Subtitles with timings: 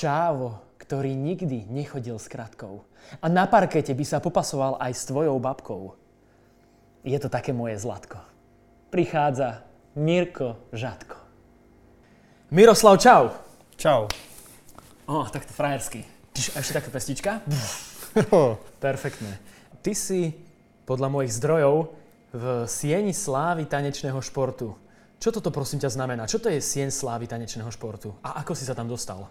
[0.00, 2.88] Čávo, ktorý nikdy nechodil s kratkou.
[3.20, 5.92] A na parkete by sa popasoval aj s tvojou babkou.
[7.04, 8.16] Je to také moje zlatko.
[8.88, 9.60] Prichádza
[10.00, 11.20] Mirko Žatko.
[12.48, 13.28] Miroslav, čau.
[13.76, 14.08] Čau.
[15.04, 16.00] O, takto frajersky.
[16.32, 17.32] Čiže ešte taká pestička?
[18.80, 19.36] Perfektné.
[19.84, 20.32] Ty si,
[20.88, 21.92] podľa mojich zdrojov,
[22.32, 24.80] v sieni slávy tanečného športu.
[25.20, 26.24] Čo toto prosím ťa znamená?
[26.24, 28.16] Čo to je sieň slávy tanečného športu?
[28.24, 29.28] A ako si sa tam dostal?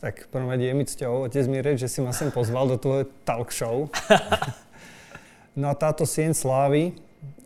[0.00, 2.76] Tak prvom rade je mi cťou, otec mi reč, že si ma sem pozval do
[2.76, 3.88] tvojho talk show.
[5.60, 6.98] no a táto sieň slávy,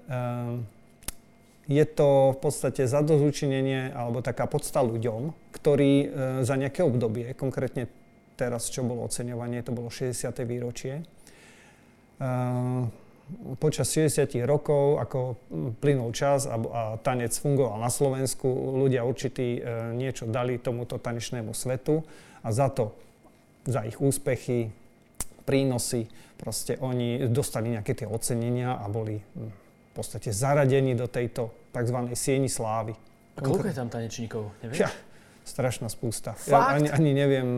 [0.09, 0.65] um,
[1.69, 6.09] je to v podstate zadozučinenie alebo taká podsta ľuďom, ktorí uh,
[6.43, 7.87] za nejaké obdobie, konkrétne
[8.41, 10.33] teraz, čo bolo oceňovanie, to bolo 60.
[10.49, 11.05] výročie,
[12.19, 12.89] uh,
[13.61, 15.37] počas 60 rokov, ako
[15.81, 18.49] plynul čas a, a tanec fungoval na Slovensku,
[18.81, 22.01] ľudia určitý e, niečo dali tomuto tanečnému svetu
[22.43, 22.95] a za to,
[23.67, 24.71] za ich úspechy,
[25.49, 26.07] prínosy,
[26.37, 31.99] proste oni dostali nejaké tie ocenenia a boli v podstate zaradení do tejto tzv.
[32.13, 32.95] sieni slávy.
[33.35, 34.43] A koľko je tam tanečníkov?
[34.63, 34.79] Nevieš?
[34.87, 34.91] Ja,
[35.49, 36.37] strašná spústa.
[36.45, 37.49] Ja ani, ani neviem,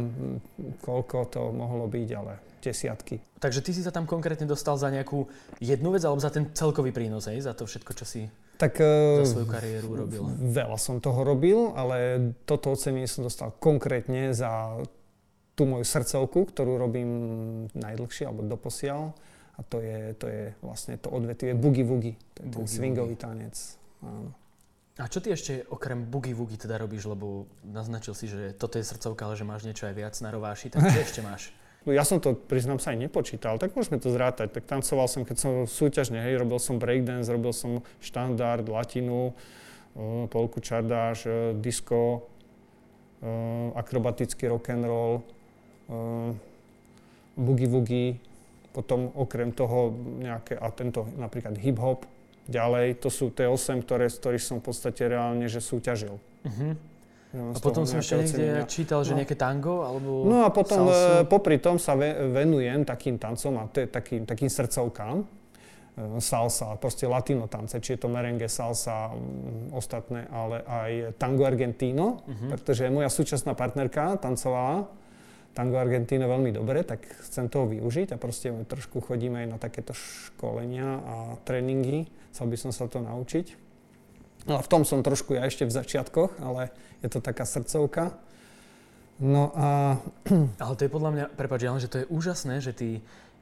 [0.84, 3.19] koľko to mohlo byť, ale desiatky.
[3.41, 5.24] Takže ty si sa tam konkrétne dostal za nejakú
[5.58, 7.41] jednu vec alebo za ten celkový prínos, hej?
[7.41, 8.20] za to všetko, čo si
[8.61, 8.77] tak,
[9.25, 10.20] za svoju kariéru robil?
[10.36, 14.77] Veľa som toho robil, ale toto ocenenie som dostal konkrétne za
[15.56, 17.11] tú moju srdcovku, ktorú robím
[17.72, 19.16] najdlhšie alebo doposiaľ.
[19.56, 22.16] A to je, to je vlastne to odvetvie boogie-woogie.
[22.36, 23.56] To je ten swingový tanec.
[24.00, 24.33] Áno.
[25.00, 29.28] A čo ty ešte okrem boogie-woogie teda robíš, lebo naznačil si, že toto je srdcovka,
[29.28, 31.53] ale že máš niečo aj viac na rováši, tak čo ešte máš?
[31.88, 34.52] Ja som to, priznám sa, aj nepočítal, tak môžeme to zrátať.
[34.52, 40.28] Tak tancoval som, keď som súťažne, hej, robil som breakdance, robil som štandard, latinu, uh,
[40.28, 42.28] polku čardáš, uh, disco,
[43.24, 45.24] uh, akrobatický rock and roll,
[47.34, 48.22] boogie-woogie,
[48.70, 49.90] potom okrem toho
[50.22, 52.06] nejaké, a tento napríklad hip-hop,
[52.46, 56.14] ďalej, to sú tie 8, ktoré, z ktorých som v podstate reálne, že súťažil.
[56.46, 56.78] Uh-huh.
[57.30, 59.22] A potom som ešte niekde čítal, že no.
[59.22, 61.22] nejaké tango alebo No a potom salsu.
[61.22, 65.22] E, popri tom sa venujem takým tancom a je takým, takým srdcovkám.
[65.22, 65.24] E,
[66.19, 69.14] salsa, proste latino tance, či je to merengue, salsa,
[69.70, 70.90] ostatné, ale aj
[71.22, 72.50] tango argentino, uh-huh.
[72.50, 74.90] pretože moja súčasná partnerka tancovala
[75.54, 79.94] tango argentino veľmi dobre, tak chcem toho využiť a proste trošku chodíme aj na takéto
[79.94, 82.06] školenia a tréningy.
[82.30, 83.69] Chcel by som sa to naučiť.
[84.48, 86.72] No a v tom som trošku ja ešte v začiatkoch, ale
[87.04, 88.16] je to taká srdcovka.
[89.20, 90.00] No a...
[90.64, 92.88] Ale to je podľa mňa, prepáč, že to je úžasné, že ty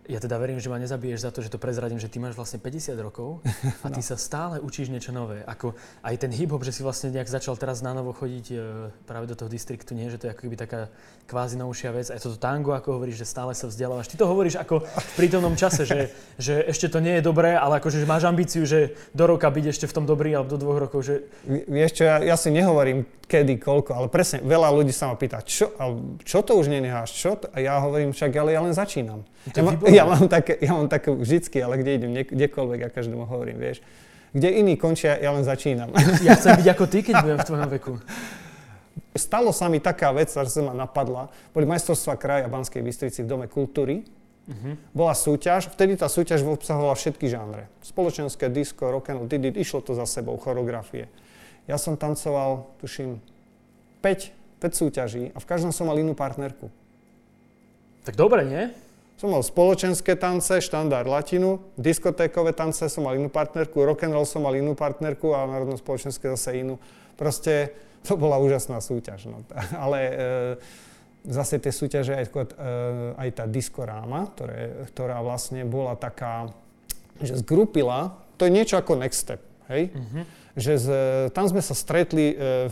[0.09, 2.57] ja teda verím, že ma nezabiješ za to, že to prezradím, že ty máš vlastne
[2.57, 3.45] 50 rokov
[3.85, 4.07] a ty no.
[4.09, 5.45] sa stále učíš niečo nové.
[5.45, 8.57] Ako aj ten hip-hop, že si vlastne nejak začal teraz na novo chodiť e,
[9.05, 10.09] práve do toho distriktu, nie?
[10.09, 10.81] Že to je ako keby taká
[11.29, 12.09] kvázi novšia vec.
[12.09, 14.09] Aj toto tango, ako hovoríš, že stále sa vzdelávaš.
[14.09, 16.09] Ty to hovoríš ako v prítomnom čase, že,
[16.41, 19.65] že ešte to nie je dobré, ale akože že máš ambíciu, že do roka byť
[19.69, 21.05] ešte v tom dobrý alebo do dvoch rokov.
[21.05, 21.15] Že...
[21.69, 25.45] Vieš čo, ja, ja si nehovorím kedy, koľko, ale presne, veľa ľudí sa ma pýta,
[25.45, 25.69] čo,
[26.25, 27.37] čo to už nenecháš, čo?
[27.37, 27.53] To?
[27.53, 29.21] A ja hovorím však, ale ja len začínam.
[29.53, 33.27] Ja, má, ja, mám také, ja mám také vždycky, ale kde idem, kdekoľvek, ja každému
[33.27, 33.83] hovorím, vieš.
[34.31, 35.91] Kde iní končia, ja len začínam.
[36.27, 37.93] Ja chcem byť ako ty, keď budem v tvojom veku.
[39.19, 41.33] Stalo sa mi taká vec, ktorá sa ma napadla.
[41.51, 44.07] Boli majstrovstvá kraja Banskej Bystrici v Dome kultúry.
[44.49, 44.81] Uh-huh.
[44.97, 47.69] Bola súťaž, vtedy tá súťaž obsahovala všetky žánre.
[47.85, 49.29] Spoločenské, disco, rock and roll,
[49.59, 51.11] išlo to za sebou, choreografie.
[51.69, 53.21] Ja som tancoval, tuším,
[54.01, 54.33] 5,
[54.65, 56.73] 5 súťaží a v každom som mal inú partnerku.
[58.09, 58.73] Tak dobre, nie?
[59.19, 64.23] Som mal spoločenské tance, štandard latinu, diskotékové tance som mal inú partnerku, rock and roll
[64.23, 66.79] som mal inú partnerku a národno spoločenské zase inú.
[67.19, 67.75] Proste
[68.07, 69.27] to bola úžasná súťaž.
[69.27, 69.43] No.
[69.85, 70.13] Ale e,
[71.27, 72.47] zase tie súťaže, aj, e,
[73.19, 76.55] aj tá diskoráma, ktoré, ktorá vlastne bola taká,
[77.19, 79.91] že zgrupila, to je niečo ako Next Step, hej?
[79.91, 80.89] Uh-huh že z,
[81.31, 82.67] tam sme sa stretli e,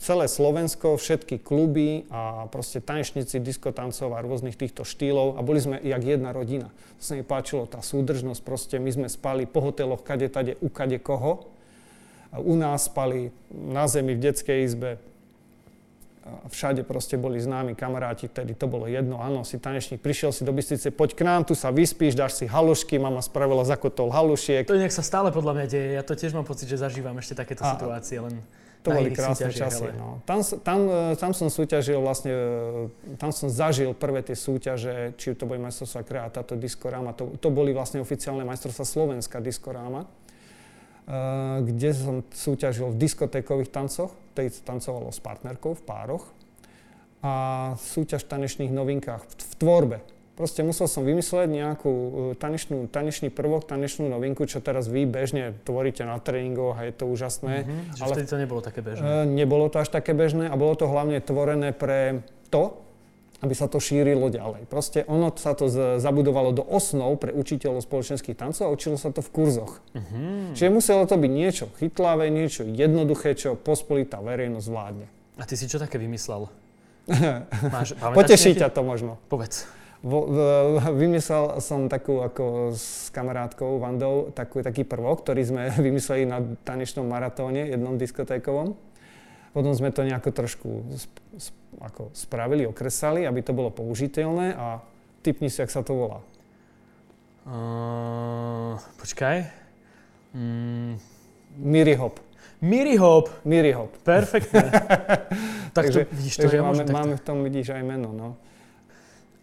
[0.00, 5.76] celé Slovensko, všetky kluby a proste tanečníci, diskotancov a rôznych týchto štýlov a boli sme
[5.76, 6.72] jak jedna rodina.
[6.98, 10.72] To sa mi páčilo, tá súdržnosť, proste my sme spali po hoteloch kade tade, u
[10.72, 11.52] kade koho.
[12.30, 15.02] A u nás spali na zemi v detskej izbe,
[16.20, 20.44] a všade proste boli známi kamaráti, vtedy to bolo jedno, áno, si tanečník, prišiel si
[20.44, 24.68] do Bystrice, poď k nám, tu sa vyspíš, dáš si halušky, mama spravila zakotol halušiek.
[24.68, 27.34] To nech sa stále podľa mňa deje, ja to tiež mám pocit, že zažívam ešte
[27.34, 28.36] takéto a, situácie, len
[28.80, 29.92] to boli krásne časy.
[29.92, 30.24] No.
[30.24, 30.80] Tam, tam,
[31.12, 32.32] tam som súťažil vlastne,
[33.20, 37.52] tam som zažil prvé tie súťaže, či to boli majstrovstvá kraja, táto diskoráma, to, to
[37.52, 45.12] boli vlastne oficiálne majstrovstvá Slovenská diskoráma, uh, kde som súťažil v diskotékových tancoch, tej tancovalo
[45.12, 46.24] s partnerkou v pároch.
[47.20, 49.98] a súťaž v tanečných novinkách, v, v tvorbe.
[50.40, 55.52] Proste musel som vymysleť nejakú uh, tanečnú, tanečný prvok, tanečnú novinku, čo teraz vy bežne
[55.68, 57.68] tvoríte na tréningoch a je to úžasné.
[57.68, 59.04] Mm-hmm, ale vtedy to nebolo také bežné.
[59.04, 62.72] Uh, nebolo to až také bežné a bolo to hlavne tvorené pre to,
[63.44, 64.64] aby sa to šírilo ďalej.
[64.64, 69.12] Proste ono sa to z, zabudovalo do osnov pre učiteľov spoločenských tancov a učilo sa
[69.12, 69.84] to v kurzoch.
[69.92, 70.56] Mm-hmm.
[70.56, 75.04] Čiže muselo to byť niečo chytlavé, niečo jednoduché, čo pospolitá verejnosť vládne.
[75.36, 76.48] A ty si čo také vymyslel?
[77.76, 79.20] Máš, Poteší ťa to možno.
[79.28, 79.79] Povedz.
[80.00, 80.36] Vo, v,
[81.04, 87.04] vymyslel som takú ako s kamarátkou Vandou takú, taký prvok, ktorý sme vymysleli na tanečnom
[87.04, 88.76] maratóne, jednom diskotékovom.
[89.50, 94.78] Potom sme to nejako trošku sp, sp, ako spravili, okresali, aby to bolo použiteľné a
[95.26, 96.22] typni si, ak sa to volá.
[97.50, 99.50] Uh, počkaj.
[100.30, 101.02] Mm.
[101.58, 102.22] Miri Hop.
[102.62, 103.26] Miri Hop.
[103.42, 103.90] Miri Hop.
[104.06, 104.70] Perfektné.
[105.74, 108.38] tak takže, to, vidíš, to takže máme, máme v tom, vidíš, aj meno, no.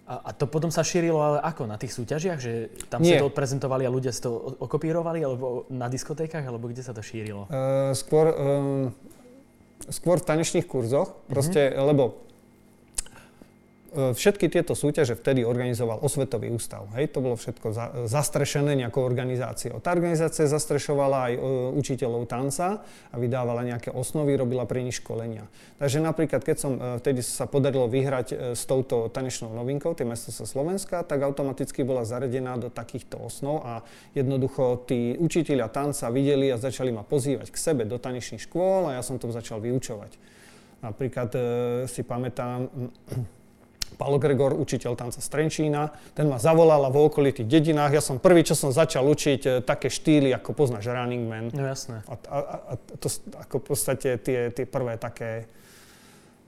[0.07, 1.67] A, a to potom sa šírilo ale ako?
[1.67, 2.39] Na tých súťažiach?
[2.39, 2.51] Že
[2.87, 3.19] tam Nie.
[3.19, 5.19] to odprezentovali a ľudia si to okopírovali?
[5.19, 6.47] Alebo na diskotékach?
[6.47, 7.51] Alebo kde sa to šírilo?
[7.51, 8.95] Uh, skôr, um,
[9.91, 11.11] skôr v tanečných kurzoch.
[11.27, 11.87] Proste, mm-hmm.
[11.91, 12.03] lebo
[13.93, 16.87] všetky tieto súťaže vtedy organizoval Osvetový ústav.
[16.95, 19.79] Hej, to bolo všetko za, zastrešené nejakou organizáciou.
[19.79, 21.39] Tá organizácia zastrešovala aj e,
[21.77, 25.47] učiteľov tanca a vydávala nejaké osnovy, robila pre nich školenia.
[25.77, 30.07] Takže napríklad, keď som e, vtedy sa podarilo vyhrať e, s touto tanečnou novinkou, tie
[30.17, 33.85] sa Slovenska, tak automaticky bola zaradená do takýchto osnov a
[34.17, 38.97] jednoducho tí učiteľia tanca videli a začali ma pozývať k sebe do tanečných škôl a
[38.97, 40.37] ja som to začal vyučovať.
[40.81, 41.39] Napríklad e,
[41.89, 42.69] si pamätám,
[43.95, 47.95] Paolo Gregor, učiteľ tanca z Trenčína, ten ma zavolal a vo okolitých dedinách.
[47.95, 51.45] Ja som prvý, čo som začal učiť, e, také štýly, ako poznáš Running Man.
[51.55, 52.03] No jasné.
[52.11, 52.37] A, a,
[52.69, 53.07] a to
[53.47, 55.47] ako v podstate tie, tie prvé také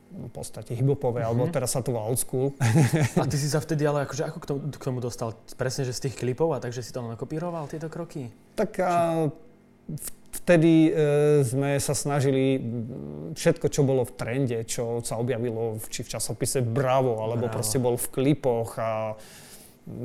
[0.09, 1.29] v podstate hip-hopové, mm-hmm.
[1.29, 2.57] alebo teraz sa to volá old school.
[3.21, 5.37] A ty si sa vtedy ale akože ako k tomu, k tomu dostal?
[5.53, 8.33] Presne, že z tých klipov a takže si tam nakopíroval tieto kroky?
[8.57, 9.48] Tak a, v
[10.49, 10.91] vtedy e,
[11.45, 12.57] sme sa snažili
[13.37, 17.55] všetko, čo bolo v trende, čo sa objavilo či v časopise Bravo, alebo Bravo.
[17.61, 19.13] proste bol v klipoch a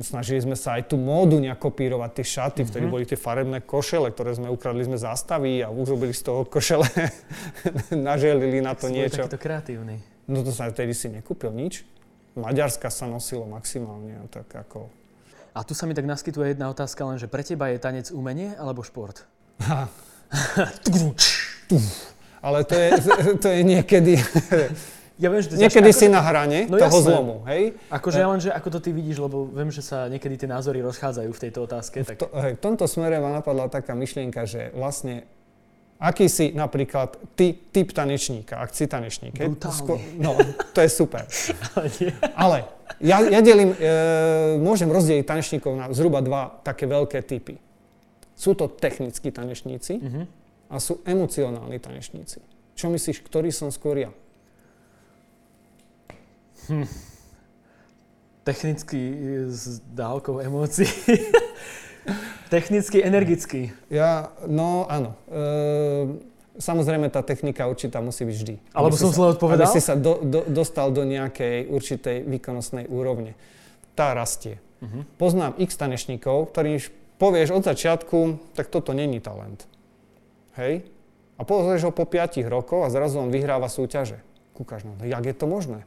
[0.01, 2.69] snažili sme sa aj tú módu nejak kopírovať, tie šaty, mm-hmm.
[2.73, 6.85] vtedy boli tie farebné košele, ktoré sme ukradli sme zástavy a urobili z toho košele,
[8.09, 9.25] naželili na to niečo.
[9.25, 10.01] takýto kreatívny.
[10.25, 11.85] No to sa vtedy si nekúpil nič.
[12.33, 14.89] Maďarska sa nosilo maximálne, tak ako...
[15.55, 18.51] A tu sa mi tak naskytuje jedna otázka, len že pre teba je tanec umenie
[18.59, 19.23] alebo šport?
[22.45, 22.89] Ale to je,
[23.41, 24.13] to je niekedy...
[25.15, 27.07] Ja viem, že to niekedy si na hrane no toho jasné.
[27.07, 27.71] zlomu, hej?
[27.87, 30.83] Akože ja len, že ako to ty vidíš, lebo viem, že sa niekedy tie názory
[30.83, 32.03] rozchádzajú v tejto otázke.
[32.03, 32.19] Tak...
[32.19, 35.23] V, to, hej, v tomto smere ma napadla taká myšlienka, že vlastne
[36.03, 39.39] aký si napríklad ty typ tanečníka, ak si tanečník.
[39.71, 40.35] Skôr, no,
[40.75, 41.23] to je super.
[42.43, 42.67] Ale
[42.99, 47.55] ja, ja delím, e, môžem rozdeliť tanečníkov na zhruba dva také veľké typy.
[48.35, 50.25] Sú to technickí tanečníci uh-huh.
[50.67, 52.43] a sú emocionálni tanečníci.
[52.75, 54.11] Čo myslíš, ktorý som skôr ja?
[56.67, 56.87] Hm.
[58.43, 58.99] Technicky
[59.47, 60.85] s dávkou emócií.
[62.53, 63.73] Technicky, energický.
[63.89, 65.17] Ja, no áno.
[65.25, 65.41] E,
[66.61, 68.55] samozrejme tá technika určitá musí byť vždy.
[68.75, 69.65] Alebo som zle odpovedal?
[69.65, 73.33] Aby si sa do, do, dostal do nejakej určitej výkonnostnej úrovne.
[73.97, 74.61] Tá rastie.
[74.83, 75.07] Uh-huh.
[75.17, 76.77] Poznám x tanečníkov, ktorí
[77.17, 78.17] povieš od začiatku,
[78.55, 79.67] tak toto není talent.
[80.59, 80.87] Hej?
[81.35, 84.23] A pozrieš ho po 5 rokoch a zrazu on vyhráva súťaže.
[84.55, 85.83] Kúkaš na to, jak je to možné?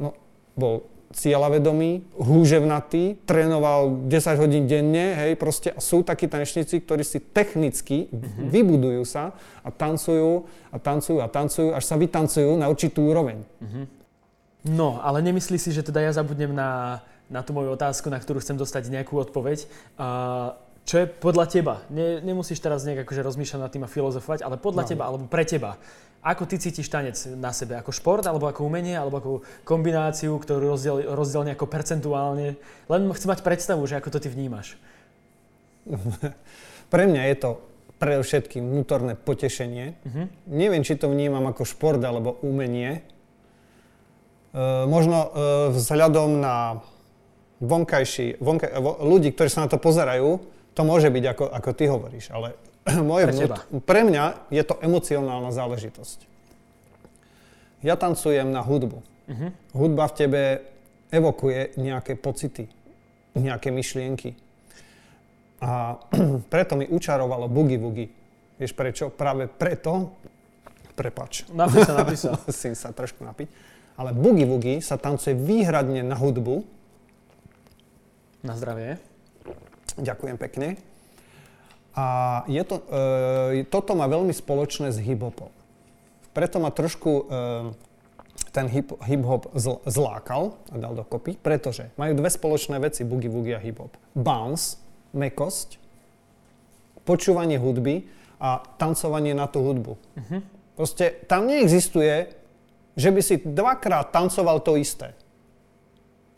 [0.00, 0.16] No,
[0.56, 7.22] bol cieľavedomý, húževnatý, trénoval 10 hodín denne, hej, proste a sú takí tanečníci, ktorí si
[7.22, 8.50] technicky mm-hmm.
[8.50, 9.30] vybudujú sa
[9.62, 13.46] a tancujú a tancujú a tancujú, až sa vytancujú na určitú úroveň.
[13.62, 13.84] Mm-hmm.
[14.74, 18.40] No, ale nemyslí si, že teda ja zabudnem na na tú moju otázku, na ktorú
[18.40, 19.64] chcem dostať nejakú odpoveď.
[19.96, 21.74] Uh, čo je podľa teba?
[21.88, 24.88] Ne, nemusíš teraz nejak akože rozmýšľať nad tým a filozofovať, ale podľa no.
[24.92, 25.80] teba alebo pre teba.
[26.24, 27.76] Ako ty cítiš tanec na sebe?
[27.76, 29.32] Ako šport, alebo ako umenie, alebo ako
[29.64, 32.56] kombináciu, ktorú rozdiel, rozdiel nejako percentuálne?
[32.88, 34.80] Len chcem mať predstavu, že ako to ty vnímaš.
[36.92, 37.50] pre mňa je to
[38.00, 40.00] predovšetkým vnútorné potešenie.
[40.00, 40.24] Uh-huh.
[40.48, 43.04] Neviem, či to vnímam ako šport alebo umenie.
[44.52, 45.28] E, možno e,
[45.76, 46.80] vzhľadom na
[47.62, 48.70] vonkajší, vonkaj,
[49.02, 50.42] ľudí, ktorí sa na to pozerajú,
[50.74, 52.58] to môže byť ako, ako ty hovoríš, ale
[53.06, 53.52] moje pre, vnút,
[53.86, 56.18] pre mňa je to emocionálna záležitosť.
[57.84, 58.98] Ja tancujem na hudbu.
[59.04, 59.50] Uh-huh.
[59.76, 60.42] Hudba v tebe
[61.12, 62.66] evokuje nejaké pocity,
[63.36, 64.34] nejaké myšlienky.
[65.60, 66.00] A
[66.52, 68.08] preto mi učarovalo Boogie Woogie.
[68.54, 69.10] Vieš prečo?
[69.10, 70.14] Práve preto,
[70.94, 71.42] prepač.
[71.50, 72.30] Napísa, napísa.
[72.46, 73.50] Musím sa trošku napiť.
[73.94, 76.66] Ale boogie-woogie sa tancuje výhradne na hudbu.
[78.44, 79.00] Na zdravie.
[79.96, 80.76] Ďakujem pekne.
[81.96, 82.06] A
[82.44, 85.48] je to, e, toto má veľmi spoločné s hip-hopom.
[86.36, 87.22] Preto ma trošku e,
[88.52, 93.62] ten hip, hip-hop zl, zlákal a dal dokopy, pretože majú dve spoločné veci, boogie-woogie a
[93.62, 93.96] hip-hop.
[94.12, 94.76] Bounce,
[95.16, 95.80] mekosť,
[97.08, 98.04] počúvanie hudby
[98.42, 99.94] a tancovanie na tú hudbu.
[99.96, 100.40] Uh-huh.
[100.76, 102.34] Proste tam neexistuje,
[102.98, 105.14] že by si dvakrát tancoval to isté.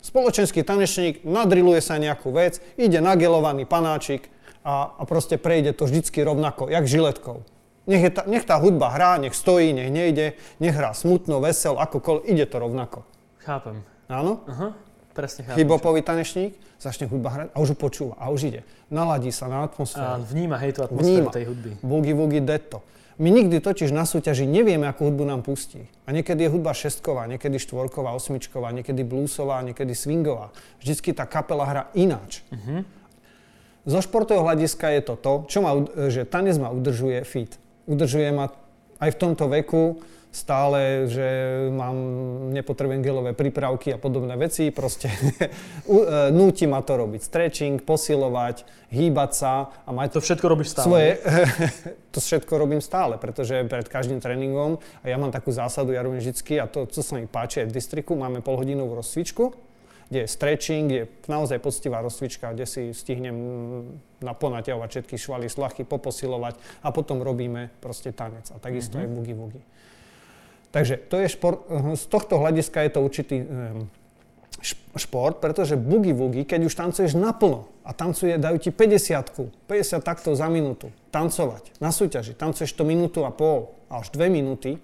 [0.07, 4.31] Spoločenský tanečník nadriluje sa nejakú vec, ide nagelovaný panáčik
[4.63, 7.43] a, a proste prejde to vždycky rovnako, jak žiletkou.
[7.91, 11.75] Nech, je tá, nech tá hudba hrá, nech stojí, nech nejde, nech hrá smutno, vesel,
[11.75, 13.03] akokoľvek, ide to rovnako.
[13.43, 13.83] Chápem.
[14.07, 14.47] Áno?
[14.47, 14.79] Aha,
[15.11, 15.59] presne chápem.
[15.59, 18.61] Hybopový tanečník začne hudba hrať a už ju počúva a už ide.
[18.87, 20.07] Naladí sa na atmosféru.
[20.07, 21.35] A vníma, hej, tú atmosféru Vníma.
[21.35, 21.71] tej hudby.
[21.83, 22.79] Boogie Woogie Detto.
[23.17, 25.89] My nikdy totiž na súťaži nevieme, akú hudbu nám pustí.
[26.05, 30.53] A niekedy je hudba šestková, niekedy štvorková, osmičková, niekedy bluesová, niekedy swingová.
[30.77, 32.45] Vždycky tá kapela hrá ináč.
[32.53, 32.85] Uh-huh.
[33.89, 35.73] Zo športového hľadiska je to to, čo ma,
[36.13, 37.57] že tanec ma udržuje fit.
[37.89, 38.53] Udržuje ma
[39.01, 39.97] aj v tomto veku
[40.31, 41.27] stále, že
[41.73, 41.95] mám,
[42.53, 47.21] nepotrebujem gelové prípravky a podobné veci, proste e, núti ma to robiť.
[47.23, 49.53] Stretching, posilovať, hýbať sa
[49.83, 50.85] a mať To všetko robíš stále.
[50.85, 51.09] svoje,
[52.13, 56.21] to všetko robím stále, pretože pred každým tréningom, a ja mám takú zásadu, ja robím
[56.21, 59.67] vždycky, a to, čo sa mi páči aj v distriku, máme polhodinovú rozcvičku,
[60.07, 63.35] kde je stretching, kde je naozaj poctivá rozcvička, kde si stihnem
[64.23, 68.47] naponaťahovať všetky švaly, slachy, poposilovať a potom robíme proste tanec.
[68.55, 69.11] A takisto mm-hmm.
[69.11, 69.63] aj boogie-woogie.
[70.71, 71.63] Takže to je šport,
[71.95, 73.87] z tohto hľadiska je to určitý um,
[74.97, 80.49] šport, pretože boogie-woogie, keď už tancuješ naplno a tancuje, dajú ti 50 50 taktov za
[80.49, 84.81] minútu, tancovať na súťaži, tancuješ to minútu a pol a až 2 minúty,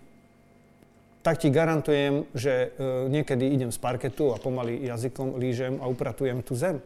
[1.23, 6.43] tak ti garantujem, že e, niekedy idem z parketu a pomaly jazykom lížem a upratujem
[6.43, 6.83] tú zem.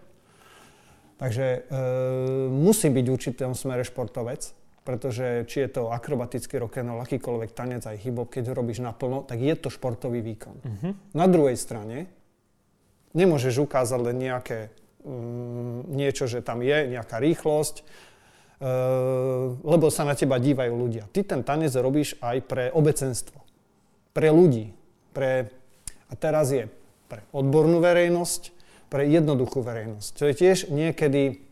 [1.18, 1.80] Takže e,
[2.54, 4.54] musí byť v určitom smere športovec,
[4.88, 9.44] pretože či je to akrobatický rock'n'roll, akýkoľvek tanec, aj hip keď ho robíš naplno, tak
[9.44, 10.56] je to športový výkon.
[10.64, 10.90] Mhm.
[11.12, 12.08] Na druhej strane
[13.12, 14.72] nemôžeš ukázať len nejaké,
[15.04, 17.84] mm, niečo, že tam je, nejaká rýchlosť, e,
[19.60, 21.12] lebo sa na teba dívajú ľudia.
[21.12, 23.44] Ty ten tanec robíš aj pre obecenstvo,
[24.16, 24.72] pre ľudí,
[25.12, 25.52] pre,
[26.08, 26.72] a teraz je
[27.12, 28.56] pre odbornú verejnosť,
[28.88, 30.10] pre jednoduchú verejnosť.
[30.16, 31.47] To je tiež niekedy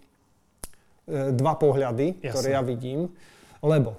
[1.10, 2.30] dva pohľady, Jasne.
[2.34, 3.14] ktoré ja vidím,
[3.62, 3.98] lebo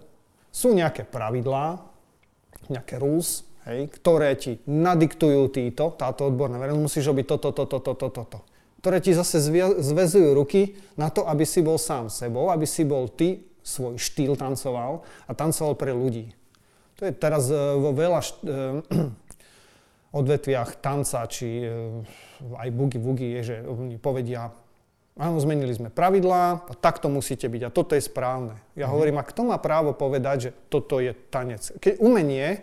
[0.50, 1.78] sú nejaké pravidlá,
[2.66, 8.08] nejaké rules, hej, ktoré ti nadiktujú títo, táto odborná verejnosť, musíš robiť toto, toto, toto,
[8.10, 8.38] toto.
[8.80, 12.86] Ktoré ti zase zvia- zväzujú ruky na to, aby si bol sám sebou, aby si
[12.86, 16.30] bol ty, svoj štýl tancoval a tancoval pre ľudí.
[17.02, 18.54] To je teraz e, vo veľa št- e,
[20.22, 21.68] odvetviach tanca, či e,
[22.54, 22.68] aj
[23.18, 24.54] je, že oni povedia,
[25.16, 28.60] áno, zmenili sme pravidlá a takto musíte byť a toto je správne.
[28.76, 31.72] Ja hovorím, a kto má právo povedať, že toto je tanec?
[31.80, 32.62] Keď umenie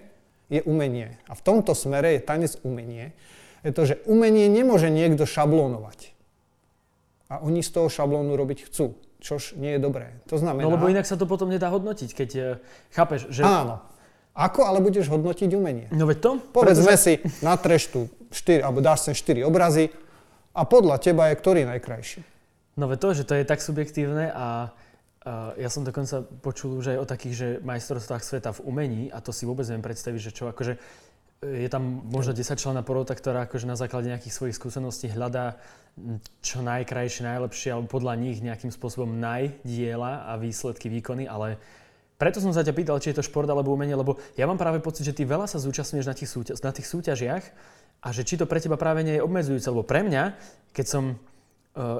[0.53, 3.17] je umenie a v tomto smere je tanec umenie,
[3.65, 6.13] je to, že umenie nemôže niekto šablónovať.
[7.31, 8.93] A oni z toho šablónu robiť chcú,
[9.23, 10.13] čož nie je dobré.
[10.29, 10.69] To znamená...
[10.69, 12.41] No lebo inak sa to potom nedá hodnotiť, keď e,
[12.93, 13.41] chápeš, že...
[13.41, 13.81] Áno.
[14.33, 15.87] Ako ale budeš hodnotiť umenie?
[15.93, 16.31] No veď to?
[16.51, 19.93] Povedzme si, natreš tu 4, alebo dáš sem 4 obrazy
[20.57, 22.32] a podľa teba je ktorý najkrajší?
[22.73, 24.47] No veď to, že to je tak subjektívne a, a
[25.61, 29.29] ja som dokonca počul už aj o takých, že majstrovstvách sveta v umení a to
[29.29, 30.79] si vôbec neviem predstaviť, že čo akože e,
[31.63, 35.61] je tam možno 10 člena porota, ktorá akože na základe nejakých svojich skúseností hľadá
[36.41, 41.61] čo najkrajšie, najlepšie alebo podľa nich nejakým spôsobom najdiela a výsledky, výkony, ale
[42.17, 44.81] preto som sa ťa pýtal, či je to šport alebo umenie, lebo ja mám práve
[44.81, 47.45] pocit, že ty veľa sa zúčastňuješ na tých, súťa- na tých súťažiach
[48.01, 50.33] a že či to pre teba práve nie je obmedzujúce, lebo pre mňa,
[50.73, 51.32] keď som Uh,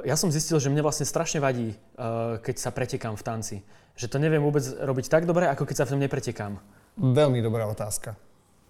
[0.06, 3.58] ja som zistil, že mne vlastne strašne vadí, uh, keď sa pretekám v tanci.
[3.98, 6.62] Že to neviem vôbec robiť tak dobre, ako keď sa v tom nepretekám.
[6.98, 8.14] Veľmi dobrá otázka.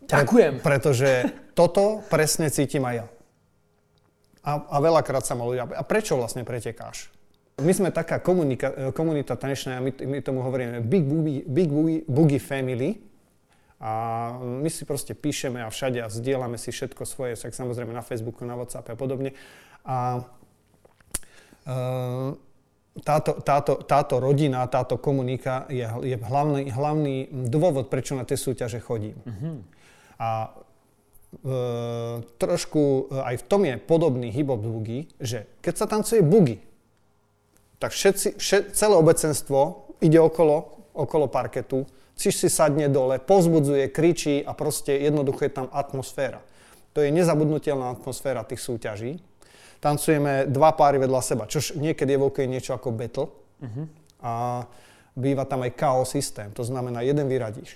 [0.08, 0.64] Ďakujem.
[0.64, 3.06] Pretože toto presne cítim aj ja.
[4.44, 5.64] A, a veľakrát sa ma ľudia...
[5.72, 7.08] A prečo vlastne pretekáš?
[7.64, 12.42] My sme taká komunika, komunita tanečná, my, my tomu hovoríme Big Boogie, Big Boogie, Boogie
[12.44, 13.00] Family.
[13.84, 13.92] A
[14.40, 18.48] my si proste píšeme a všade a zdieľame si všetko svoje, tak samozrejme na Facebooku,
[18.48, 19.36] na WhatsApp a podobne.
[19.84, 20.24] A
[23.02, 27.16] táto, táto, táto rodina, táto komunika je, je hlavný, hlavný
[27.50, 29.18] dôvod, prečo na tie súťaže chodím.
[29.26, 29.52] Mhm.
[30.22, 31.50] A e,
[32.38, 36.62] trošku aj v tom je podobný hip-hop boogie, že keď sa tancuje boogie,
[37.82, 44.46] tak všetci, všet, celé obecenstvo ide okolo, okolo parketu, čiž si sadne dole, pozbudzuje, kričí
[44.46, 46.46] a proste jednoducho je tam atmosféra.
[46.94, 49.18] To je nezabudnutelná atmosféra tých súťaží.
[49.84, 53.28] Tancujeme dva páry vedľa seba, čo niekedy evokuje niečo ako battle.
[53.60, 53.84] Uh-huh.
[54.24, 54.64] A
[55.12, 57.76] býva tam aj KO systém, to znamená, jeden vyradíš.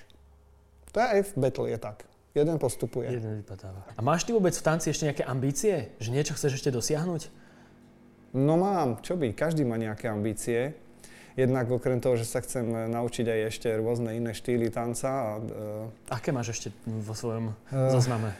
[0.96, 2.08] To je aj v battle je tak.
[2.32, 3.12] Jeden postupuje.
[3.12, 3.84] Jeden vypadáva.
[3.92, 5.92] A máš ty vôbec v tanci ešte nejaké ambície?
[6.00, 7.28] Že niečo chceš ešte dosiahnuť?
[8.36, 10.76] No mám, čo by, každý má nejaké ambície.
[11.38, 15.08] Jednak okrem toho, že sa chcem naučiť aj ešte rôzne iné štýly tanca.
[15.08, 18.34] A, uh, Aké máš ešte vo svojom uh, zozname,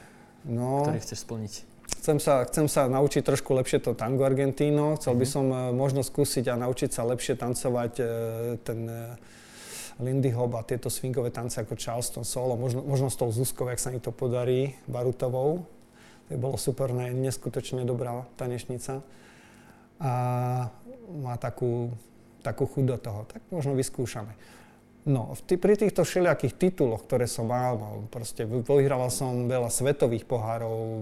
[0.44, 1.77] no, ktorý chceš splniť?
[1.88, 5.00] Chcem sa, chcem sa naučiť trošku lepšie to tango argentíno.
[5.00, 5.33] Chcel by mhm.
[5.33, 8.07] som uh, možno skúsiť a naučiť sa lepšie tancovať uh,
[8.61, 9.16] ten uh,
[9.99, 12.54] Lindy Hop a tieto swingové tance ako Charleston Solo.
[12.54, 15.66] Možno, možno s tou Zuzkou, ak sa mi to podarí, Barutovou.
[16.28, 19.00] To bolo super, neskutočne dobrá tanečnica.
[19.99, 20.12] A
[21.09, 21.90] má takú
[22.42, 23.21] takú chuť do toho.
[23.28, 24.33] Tak možno vyskúšame.
[25.09, 30.29] No, tý, pri týchto všelijakých tituloch, ktoré som mal, mal proste vyhrával som veľa svetových
[30.29, 31.00] pohárov,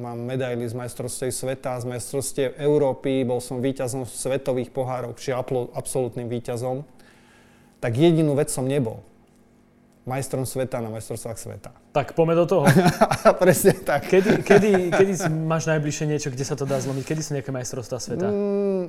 [0.00, 6.32] mám medaily z majstrovstiev sveta, z majstrovstiev Európy, bol som víťazom svetových pohárov, či absolútnym
[6.32, 6.80] víťazom.
[7.84, 9.04] Tak jedinú vec som nebol
[10.02, 11.70] majstrom sveta na majstrovstvách sveta.
[11.94, 12.64] Tak poďme do toho.
[13.42, 14.10] Presne tak.
[14.10, 17.04] Kedy, kedy, kedy máš najbližšie niečo, kde sa to dá zlomiť?
[17.06, 18.26] Kedy sú nejaké majstrovstvá sveta?
[18.26, 18.84] Mm,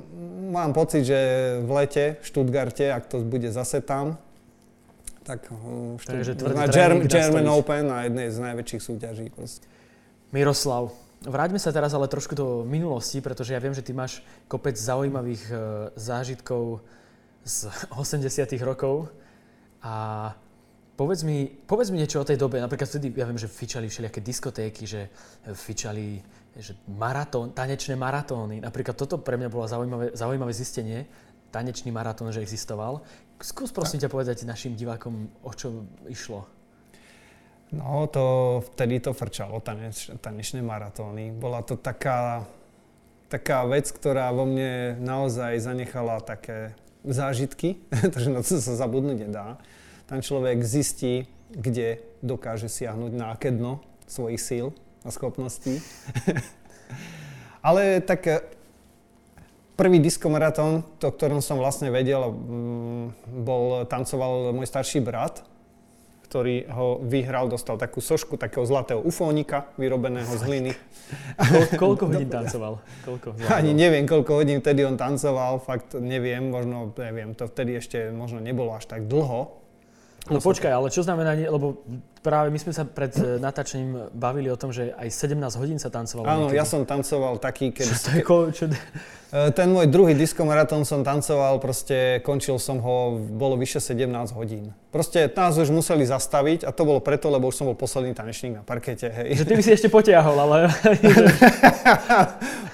[0.50, 1.18] mám pocit, že
[1.62, 4.18] v lete v Štutgarte, ak to bude zase tam,
[5.24, 5.48] tak
[5.98, 5.98] štú...
[6.04, 9.26] Takže na German, German Open na jednej z najväčších súťaží.
[9.32, 9.64] Proste.
[10.30, 10.92] Miroslav,
[11.24, 15.44] vráťme sa teraz ale trošku do minulosti, pretože ja viem, že ty máš kopec zaujímavých
[15.48, 15.58] uh,
[15.96, 16.84] zážitkov
[17.42, 17.72] z
[18.04, 18.28] 80
[18.62, 19.08] rokov
[19.80, 20.36] a
[20.94, 22.62] Povedz mi, povedz mi niečo o tej dobe.
[22.62, 25.10] Napríklad vtedy, ja viem, že fičali všelijaké diskotéky, že
[25.42, 26.22] fičali
[26.54, 28.62] že maratón, tanečné maratóny.
[28.62, 31.02] Napríklad toto pre mňa bolo zaujímavé, zaujímavé zistenie.
[31.50, 33.02] Tanečný maratón, že existoval.
[33.42, 36.46] Skús prosím ťa povedať našim divákom, o čo išlo.
[37.74, 41.34] No, to vtedy to frčalo, taneč, tanečné maratóny.
[41.34, 42.46] Bola to taká,
[43.26, 47.82] taká vec, ktorá vo mne naozaj zanechala také zážitky,
[48.14, 49.58] takže na to sa zabudnúť nedá
[50.06, 54.66] tam človek zistí, kde dokáže siahnuť na aké dno svojich síl
[55.04, 55.80] a schopností.
[57.66, 58.44] Ale tak
[59.74, 63.04] prvý diskomaratón, to ktorom som vlastne vedel, mm,
[63.42, 65.42] bol, tancoval môj starší brat,
[66.30, 70.70] ktorý ho vyhral, dostal takú sošku takého zlatého ufónika, vyrobeného z hliny.
[71.78, 72.82] Kol, koľko hodín tancoval?
[73.06, 78.10] Koľko Ani neviem, koľko hodín vtedy on tancoval, fakt neviem, možno, neviem, to vtedy ešte
[78.10, 79.63] možno nebolo až tak dlho,
[80.24, 81.84] No počkaj, ale čo znamená, lebo
[82.24, 85.92] práve my sme sa pred eh, natáčaním bavili o tom, že aj 17 hodín sa
[85.92, 86.24] tancovalo.
[86.24, 86.56] Áno, niekedy.
[86.56, 87.86] ja som tancoval taký, keď...
[87.92, 88.64] Čo to je, ko, čo...
[89.34, 94.70] Eh, ten môj druhý diskomaratón som tancoval, proste končil som ho, bolo vyše 17 hodín.
[94.94, 98.54] Proste nás už museli zastaviť a to bolo preto, lebo už som bol posledný tanečník
[98.54, 99.42] na parkete, hej.
[99.42, 100.70] Že ty by si ešte potiahol, ale...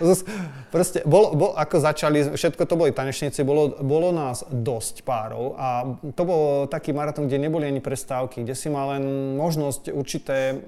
[0.70, 5.98] Proste, bol, bol, ako začali, všetko to boli tanečníci, bolo, bolo nás dosť párov a
[6.14, 10.62] to bol taký maratón, kde neboli ani prestávky, kde si mal len možnosť určité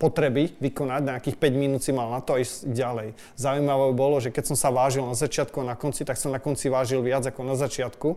[0.00, 3.08] potreby vykonať, nejakých 5 minút si mal na to ísť ďalej.
[3.36, 6.40] Zaujímavé bolo, že keď som sa vážil na začiatku a na konci, tak som na
[6.40, 8.08] konci vážil viac ako na začiatku.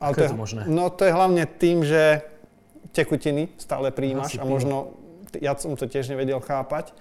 [0.00, 0.60] Ale Ako to je to možné?
[0.64, 2.24] No to je hlavne tým, že
[2.96, 4.96] tekutiny stále príjimaš a možno,
[5.36, 6.94] ja som to tiež nevedel chápať,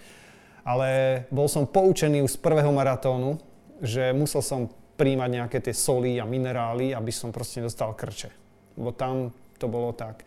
[0.67, 3.39] ale bol som poučený už z prvého maratónu,
[3.83, 8.31] že musel som príjmať nejaké tie soli a minerály, aby som proste nedostal krče.
[8.79, 10.23] Lebo tam to bolo tak.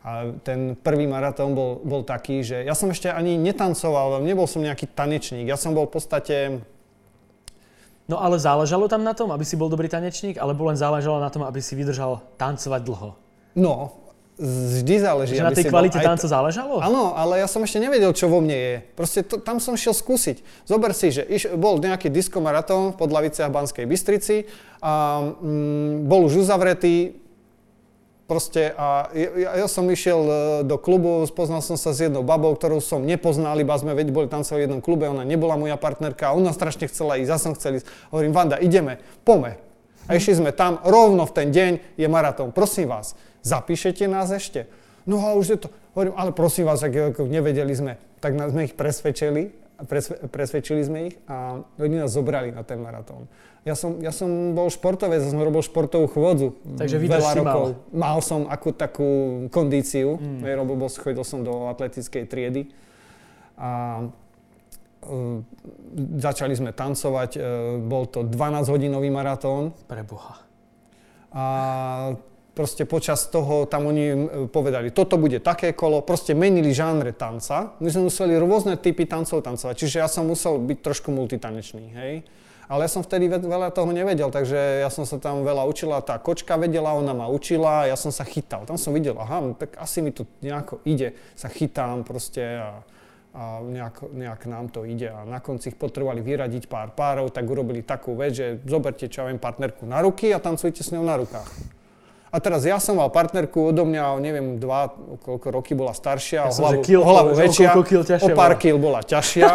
[0.00, 4.64] A ten prvý maratón bol, bol taký, že ja som ešte ani netancoval, nebol som
[4.64, 5.48] nejaký tanečník.
[5.48, 6.36] Ja som bol v podstate...
[8.08, 11.30] No ale záležalo tam na tom, aby si bol dobrý tanečník, alebo len záležalo na
[11.30, 13.10] tom, aby si vydržal tancovať dlho?
[13.54, 13.99] No,
[14.40, 15.36] vždy záleží.
[15.36, 16.80] Že na tej kvalite tanca t- záležalo?
[16.80, 18.74] Áno, ale ja som ešte nevedel, čo vo mne je.
[18.96, 20.40] Proste to, tam som šiel skúsiť.
[20.64, 24.48] Zober si, že iš, bol nejaký diskomaratón v Podlaviciach Banskej Bystrici
[24.80, 27.20] a mm, bol už uzavretý,
[28.30, 32.54] Proste a ja, ja som išiel e, do klubu, spoznal som sa s jednou babou,
[32.54, 36.30] ktorú som nepoznal, iba sme veď boli tancovať v jednom klube, ona nebola moja partnerka
[36.30, 37.90] a ona strašne chcela ísť, ja som chcel ísť.
[38.14, 39.58] Hovorím, Vanda, ideme, pome.
[40.06, 42.54] A išli sme tam, rovno v ten deň je maratón.
[42.54, 44.66] Prosím vás, zapíšete nás ešte?
[45.08, 48.76] No a už je to, hovorím, ale prosím vás, ak nevedeli sme, tak sme ich
[48.76, 49.50] presvedčili,
[49.88, 53.24] presve, presvedčili sme ich a oni nás zobrali na ten maratón.
[53.60, 56.56] Ja som, ja som bol športovec, ja som robil športovú chôdzu.
[56.80, 57.66] Takže veľa rokov.
[57.92, 58.16] Mal.
[58.16, 59.08] mal som akú takú
[59.52, 60.40] kondíciu, mm.
[60.56, 62.72] robil, chodil som do atletickej triedy
[63.60, 64.00] a
[65.04, 65.44] uh,
[66.16, 67.42] začali sme tancovať, uh,
[67.84, 69.76] bol to 12-hodinový maratón.
[69.84, 70.40] Pre Boha.
[71.36, 71.44] A
[72.54, 74.06] proste počas toho tam oni
[74.50, 77.78] povedali, toto bude také kolo, proste menili žánre tanca.
[77.78, 82.14] My sme museli rôzne typy tancov tancovať, čiže ja som musel byť trošku multitanečný, hej.
[82.70, 84.54] Ale ja som vtedy veľa toho nevedel, takže
[84.86, 88.22] ja som sa tam veľa učila, tá kočka vedela, ona ma učila, ja som sa
[88.22, 88.62] chytal.
[88.62, 92.86] Tam som videl, aha, tak asi mi to nejako ide, sa chytám proste a,
[93.34, 95.10] a nejak, nejak nám to ide.
[95.10, 99.26] A na konci ich potrebovali vyradiť pár párov, tak urobili takú vec, že zoberte, čo
[99.26, 101.79] ja viem, partnerku na ruky a tancujte s ňou na rukách.
[102.30, 104.86] A teraz ja som mal partnerku odo mňa, neviem, dva,
[105.26, 107.82] koľko roky bola staršia, ja o hlavu, kil, hlavu väčšia, o,
[108.22, 109.50] o pár kil bola ťažšia.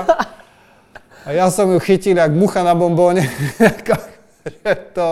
[1.26, 3.26] A ja som ju chytil jak mucha na bombóne.
[4.98, 5.08] to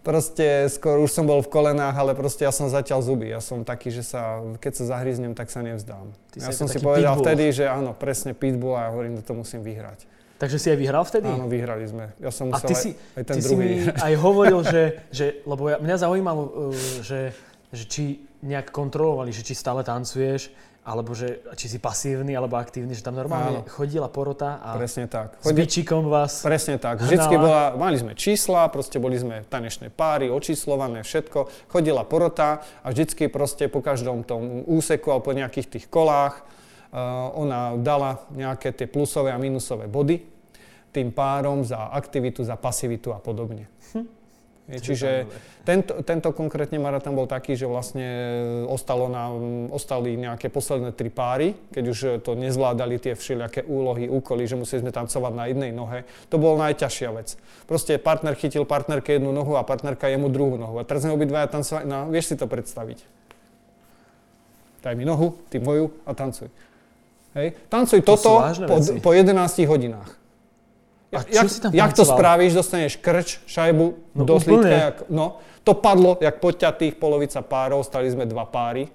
[0.00, 3.32] proste skôr už som bol v kolenách, ale proste ja som zatiaľ zuby.
[3.32, 6.12] Ja som taký, že sa, keď sa zahryznem, tak sa nevzdám.
[6.32, 7.24] Ty ja som si povedal pitbull.
[7.24, 10.04] vtedy, že áno, presne pitbull a ja hovorím, že to musím vyhrať.
[10.40, 11.28] Takže si aj vyhral vtedy?
[11.28, 12.16] Áno, vyhrali sme.
[12.16, 13.52] Ja som musel a ty si, aj, ten ty druhý.
[13.52, 13.68] si mi
[14.08, 16.72] aj hovoril, že, že lebo ja, mňa zaujímalo, uh,
[17.04, 17.36] že,
[17.68, 20.48] že či nejak kontrolovali, že či stále tancuješ,
[20.80, 23.68] alebo že či si pasívny alebo aktívny, že tam normálne Áno.
[23.68, 25.36] chodila porota a Presne tak.
[25.44, 25.52] Chodil...
[25.52, 27.04] s bičikom vás Presne tak.
[27.04, 31.68] Vždycky bola, mali sme čísla, proste boli sme tanečné páry, očíslované, všetko.
[31.68, 36.40] Chodila porota a vždycky proste po každom tom úseku alebo po nejakých tých kolách
[37.34, 40.18] ona dala nejaké tie plusové a minusové body
[40.90, 43.70] tým párom za aktivitu, za pasivitu a podobne.
[43.94, 44.06] Hm.
[44.70, 45.26] Čiže
[45.66, 48.06] tento, tento konkrétne maratón bol taký, že vlastne
[48.70, 54.46] ostalo nám, ostali nejaké posledné tri páry, keď už to nezvládali tie všelijaké úlohy, úkoly,
[54.46, 56.06] že museli sme tancovať na jednej nohe.
[56.30, 57.34] To bola najťažšia vec.
[57.66, 60.78] Proste partner chytil partnerke jednu nohu a partnerka jemu druhú nohu.
[60.78, 63.02] A teraz sme obidvaja tancovali, no vieš si to predstaviť.
[64.86, 66.46] Daj mi nohu, ty moju a tancuj.
[67.34, 67.54] Hej.
[67.70, 70.20] Tancuj to toto po, po 11 hodinách.
[71.10, 75.42] A jak, si tam jak to spravíš, dostaneš krč, šajbu no, do slítka, jak, no,
[75.66, 78.86] to padlo, jak poďatých polovica párov, stali sme dva páry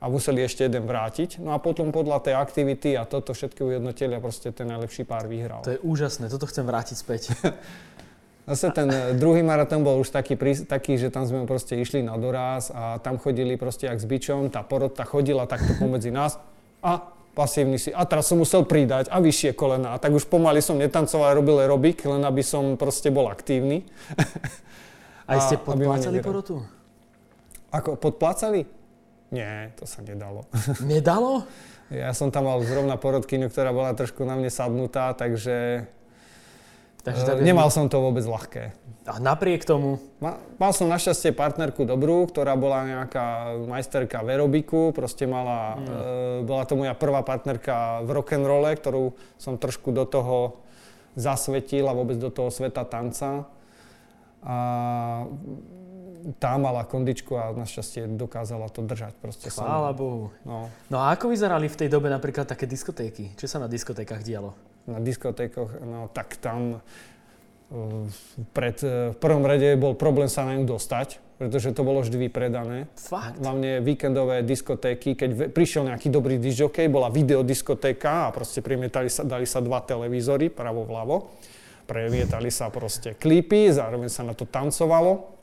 [0.00, 1.40] a museli ešte jeden vrátiť.
[1.40, 5.28] No a potom podľa tej aktivity a toto všetky ujednotili a proste ten najlepší pár
[5.28, 5.64] vyhral.
[5.64, 7.22] To je úžasné, toto chcem vrátiť späť.
[8.50, 10.36] Zase ten eh, druhý maratón bol už taký,
[10.68, 14.52] taký, že tam sme proste išli na doraz a tam chodili proste jak s bičom,
[14.52, 16.40] tá porota chodila takto pomedzi nás
[16.84, 17.90] a pasívny si.
[17.94, 19.94] A teraz som musel pridať a vyššie kolena.
[19.94, 23.86] A tak už pomaly som netancoval, robil aerobik, len aby som proste bol aktívny.
[25.24, 26.62] A, a ste podplácali porotu?
[27.70, 28.66] Ako, podplácali?
[29.30, 30.50] Nie, to sa nedalo.
[30.90, 31.46] Nedalo?
[31.90, 35.86] Ja som tam mal zrovna porodkyňu, ktorá bola trošku na mne sadnutá, takže,
[37.02, 38.74] takže tak nemal som to vôbec ľahké.
[39.10, 39.98] A napriek tomu?
[40.22, 45.82] Ma, mal som našťastie partnerku dobrú, ktorá bola nejaká majsterka v aerobiku, proste mala, mm.
[45.82, 50.62] e, bola to moja prvá partnerka v rock'n'rolle, ktorú som trošku do toho
[51.18, 53.50] zasvetil a vôbec do toho sveta tanca.
[54.46, 54.56] A
[56.38, 60.30] tá mala kondičku a našťastie dokázala to držať proste Chvála Bohu.
[60.44, 60.68] No.
[60.92, 63.32] no a ako vyzerali v tej dobe napríklad také diskotéky?
[63.34, 64.52] Čo sa na diskotékach dialo?
[64.86, 66.84] Na diskotékoch, no tak tam
[68.50, 68.76] pred,
[69.14, 72.90] v prvom rade bol problém sa na ňu dostať, pretože to bolo vždy vypredané.
[72.98, 73.38] Fakt?
[73.38, 79.46] Hlavne víkendové diskotéky, keď prišiel nejaký dobrý disjokej, bola videodiskotéka a proste primietali sa, dali
[79.46, 81.32] sa dva televízory, pravo vľavo.
[81.86, 85.39] Premietali sa proste klipy, zároveň sa na to tancovalo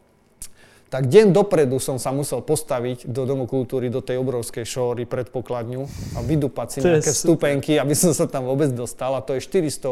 [0.87, 5.83] tak deň dopredu som sa musel postaviť do Domu kultúry, do tej obrovskej šóry predpokladňu
[6.15, 9.11] a vydupať si nejaké stupenky, aby som sa tam vôbec dostal.
[9.11, 9.91] A to je 400 e,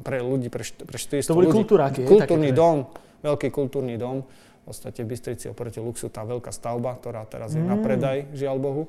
[0.00, 1.60] pre ľudí, pre, pre 400 to boli ľudí.
[1.60, 2.88] kultúráky, Kultúrny dom,
[3.20, 4.24] veľký kultúrny dom.
[4.64, 7.68] V podstate Bystrici oproti Luxu tá veľká stavba, ktorá teraz je mm.
[7.68, 8.82] na predaj, žiaľ Bohu.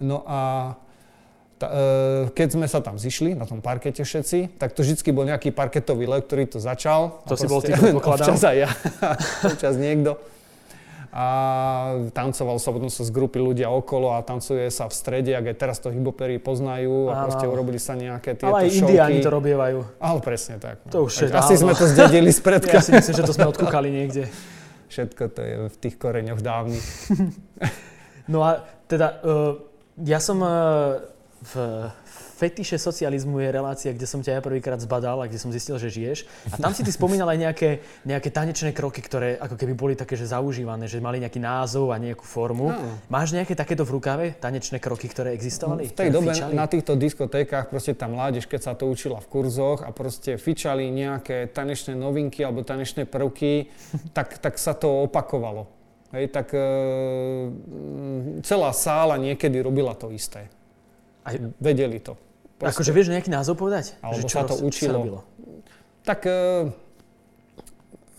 [0.00, 0.72] No a
[1.60, 1.84] ta, e,
[2.32, 6.08] keď sme sa tam zišli na tom parkete všetci, tak to vždy bol nejaký parketový
[6.08, 7.20] lev, ktorý to začal.
[7.28, 8.70] To si bol ty, Občas aj ja,
[9.52, 10.16] občas niekto
[11.16, 11.26] a
[12.12, 15.56] tancoval sa, potom sa z grupy ľudia okolo a tancuje sa v strede, ak aj
[15.56, 19.96] teraz to hybopery poznajú a proste urobili sa nejaké tieto Ale aj indiáni to robievajú.
[19.96, 20.84] Ale presne tak.
[20.84, 20.92] No.
[20.92, 22.68] To už tak asi sme to zdedili spredka.
[22.76, 24.28] Ja si myslím, že to sme odkúkali niekde.
[24.92, 26.84] Všetko to je v tých koreňoch dávnych.
[28.32, 29.56] no a teda, uh,
[30.04, 31.00] ja som uh,
[31.40, 31.52] v,
[32.36, 35.88] fetiše socializmu je relácia, kde som ťa ja prvýkrát zbadal a kde som zistil, že
[35.88, 36.28] žiješ.
[36.52, 37.70] A tam si ty spomínal aj nejaké,
[38.04, 41.96] nejaké tanečné kroky, ktoré ako keby boli také, že zaužívané, že mali nejaký názov a
[41.96, 42.76] nejakú formu.
[42.76, 43.00] No.
[43.08, 45.88] Máš nejaké takéto v rukave, tanečné kroky, ktoré existovali?
[45.88, 46.52] V tej dobe fičali?
[46.52, 50.92] na týchto diskotékach proste tá mládež, keď sa to učila v kurzoch a proste fičali
[50.92, 53.72] nejaké tanečné novinky alebo tanečné prvky,
[54.16, 55.72] tak, tak sa to opakovalo.
[56.14, 56.62] Hej, tak e,
[58.46, 60.46] celá sála niekedy robila to isté.
[61.26, 62.14] Aj vedeli to.
[62.56, 62.72] Proste.
[62.72, 63.98] Akože vieš nejaký názov povedať?
[64.00, 65.20] Alebo že sa to učilo.
[65.20, 65.36] Sa
[66.06, 66.32] tak e,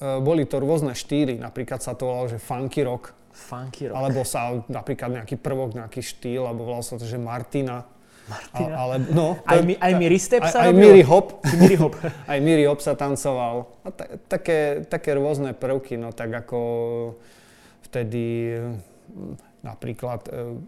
[0.04, 3.16] uh, boli to rôzne štýly, napríklad sa to volalo, že funky rock.
[3.32, 3.96] Funky rock.
[3.96, 7.88] Alebo sa napríklad nejaký prvok, nejaký štýl, alebo volalo sa to, že Martina.
[8.28, 8.76] Martina.
[8.76, 10.84] A, ale, no, aj, mi, aj Miri Step aj, sa aj robilo?
[10.84, 11.28] Miri Hop.
[11.56, 11.94] Miri Hop.
[12.04, 13.72] aj Miri Hop sa tancoval.
[13.82, 16.60] A ta, také, také rôzne prvky, no tak ako
[17.88, 18.52] vtedy
[19.64, 20.60] napríklad e,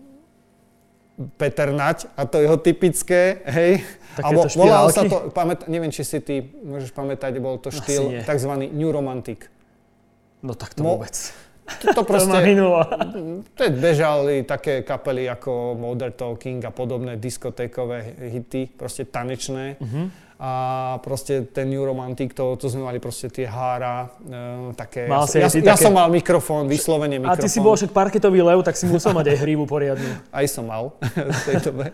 [1.36, 3.84] Peter Nať a to jeho typické, hej.
[4.16, 8.24] Takéto Alebo volalo sa to, pamät, neviem, či si ty môžeš pamätať, bol to štýl
[8.24, 8.52] tzv.
[8.72, 9.52] New Romantic.
[10.40, 11.12] No tak to Mo- vôbec.
[11.70, 12.82] To, to To proste, minulo.
[13.54, 19.76] Teď bežali také kapely ako Modern Talking a podobné diskotékové hity, proste tanečné.
[19.80, 20.29] Mhm.
[20.40, 25.04] A proste ten New Romantic, to, to sme mali proste tie hára, e, také...
[25.04, 27.44] Mal si ja, ja také- som mal mikrofón, vyslovene A mikrofón.
[27.44, 30.08] ty si bol však parketový lev, tak si musel mať aj hrívu poriadnu.
[30.40, 30.96] Aj som mal
[31.36, 31.92] v tej dobe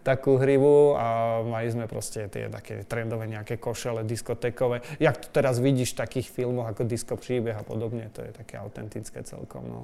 [0.00, 4.80] takú hrivu a mali sme proste tie také trendové nejaké košele diskotékové.
[4.96, 8.56] Jak to teraz vidíš v takých filmoch ako Disco príbeh a podobne, to je také
[8.56, 9.60] autentické celkom.
[9.68, 9.80] No.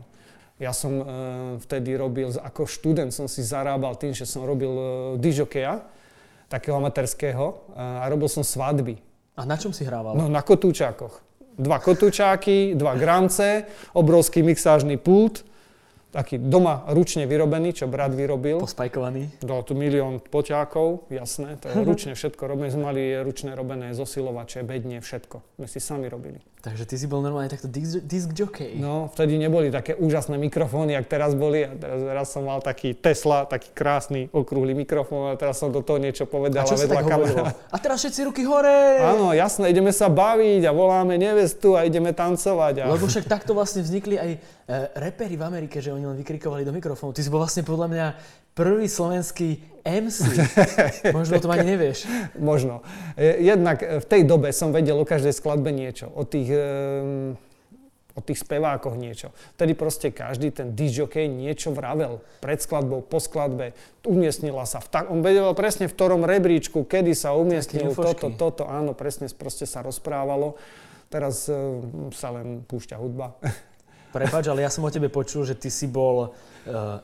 [0.57, 1.05] Ja som e,
[1.69, 4.85] vtedy robil, ako študent som si zarábal tým, že som robil e,
[5.21, 6.00] dižokeja,
[6.51, 8.99] takého amatérského e, a robil som svadby.
[9.39, 10.19] A na čom si hrával?
[10.19, 11.23] No na kotúčákoch.
[11.55, 15.47] Dva kotúčáky, dva gramce, obrovský mixážny pult,
[16.11, 18.59] taký doma ručne vyrobený, čo brat vyrobil.
[18.59, 19.31] Pospajkovaný.
[19.41, 22.75] Dal tu milión poťákov, jasné, to je ručne všetko robené.
[22.75, 25.63] Sme mali ručne robené zosilovače, bedne, všetko.
[25.63, 26.43] My si sami robili.
[26.61, 28.77] Takže ty si bol normálne takto disc, disc jockey.
[28.77, 31.65] No, vtedy neboli také úžasné mikrofóny, jak teraz boli.
[31.65, 35.81] A teraz, teraz som mal taký Tesla, taký krásny okrúhly mikrofón a teraz som do
[35.81, 37.09] toho niečo povedal a čo hovorilo?
[37.09, 37.43] kamera.
[37.75, 39.01] A teraz všetci ruky hore!
[39.01, 42.85] Áno, jasné, ideme sa baviť a voláme nevestu a ideme tancovať.
[42.85, 42.93] A...
[42.93, 44.39] Lebo však takto vlastne vznikli aj e,
[45.01, 47.17] reperi v Amerike, že oni len vykrikovali do mikrofónu.
[47.17, 48.07] Ty si bol vlastne podľa mňa
[48.61, 50.21] prvý slovenský MC.
[51.17, 52.05] Možno o tom ani nevieš.
[52.37, 52.85] Možno.
[53.17, 56.13] E, Jednak e, v tej dobe som vedel o každej skladbe niečo.
[56.13, 57.33] O tých, um,
[58.13, 59.33] o tých spevákoch niečo.
[59.57, 62.21] Vtedy proste každý ten disjockey niečo vravel.
[62.45, 63.73] Pred skladbou, po skladbe.
[64.05, 64.85] Umiestnila sa.
[64.85, 68.69] V ta- on vedel presne v ktorom rebríčku, kedy sa umiestnil toto, toto.
[68.69, 70.61] Áno, presne proste sa rozprávalo.
[71.09, 71.81] Teraz uh,
[72.13, 73.41] sa len púšťa hudba.
[74.11, 76.99] Prepač, ale ja som o tebe počul, že ty si bol, uh,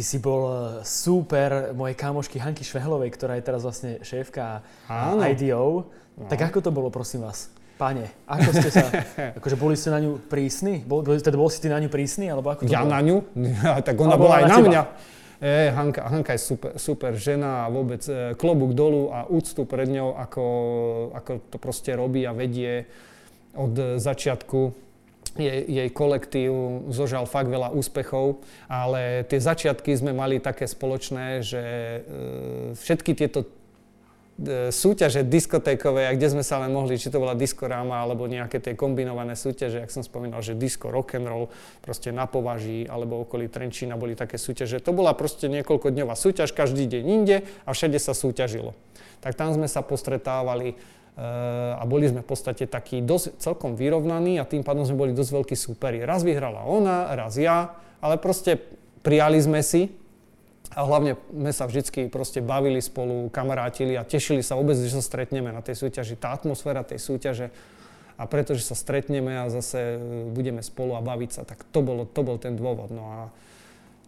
[0.00, 5.20] ty si bol eh, super mojej kamošky Hanky Švehlovej, ktorá je teraz vlastne šéfka Áno.
[5.20, 5.92] IDO.
[6.24, 7.52] Tak ako to bolo, prosím vás?
[7.76, 8.84] Pane, ako ste sa,
[9.40, 10.80] akože boli ste na ňu prísni?
[10.80, 12.96] Bol, teda bol si ty na ňu prísny, alebo ako to Ja bolo?
[12.96, 13.16] na ňu?
[13.88, 14.82] tak ona bola aj na na mňa.
[15.40, 19.88] E, Hanka, Hanka je super, super žena a vôbec e, klobúk dolu a úctu pred
[19.88, 20.44] ňou, ako,
[21.12, 22.88] ako to proste robí a vedie
[23.52, 24.60] od e, začiatku.
[25.38, 26.52] Jej, jej kolektív
[26.90, 32.00] zožal fakt veľa úspechov, ale tie začiatky sme mali také spoločné, že e,
[32.74, 38.26] všetky tieto e, súťaže diskotékové, kde sme sa len mohli, či to bola diskoráma, alebo
[38.26, 41.46] nejaké tie kombinované súťaže, ak som spomínal, že disco, rock and roll,
[41.78, 44.82] proste na považí, alebo okolí Trenčína boli také súťaže.
[44.82, 48.74] To bola proste niekoľkodňová súťaž, každý deň inde a všade sa súťažilo.
[49.22, 50.74] Tak tam sme sa postretávali
[51.76, 55.30] a boli sme v podstate takí dosť, celkom vyrovnaní a tým pádom sme boli dosť
[55.36, 56.00] veľkí súperi.
[56.00, 58.56] Raz vyhrala ona, raz ja, ale proste
[59.04, 59.92] prijali sme si
[60.72, 65.04] a hlavne sme sa vždycky proste bavili spolu, kamarátili a tešili sa vôbec, že sa
[65.04, 66.16] stretneme na tej súťaži.
[66.16, 67.52] Tá atmosféra tej súťaže
[68.20, 72.04] a pretože sa stretneme a zase e, budeme spolu a baviť sa, tak to, bolo,
[72.04, 72.92] to bol ten dôvod.
[72.92, 73.20] No a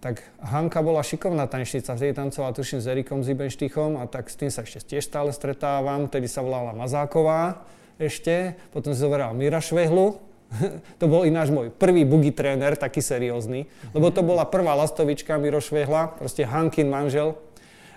[0.02, 4.50] tak Hanka bola šikovná tančnica, vtedy tancovala tuším s Erikom Zibenštichom a tak s tým
[4.50, 6.10] sa ešte tiež stále stretávam.
[6.10, 7.62] Vtedy sa volala Mazáková
[8.02, 10.18] ešte, potom si zoberal Mira Švehlu,
[11.00, 15.62] to bol ináč môj prvý boogie tréner, taký seriózny, lebo to bola prvá lastovička Miro
[15.62, 17.38] Švehla, proste Hankin manžel,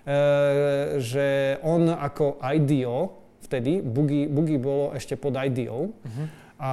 [0.06, 3.18] e, že on ako IDO,
[3.50, 5.89] vtedy, boogie, boogie bolo ešte pod IDO,
[6.56, 6.70] a